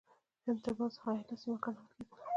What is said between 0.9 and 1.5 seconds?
حایله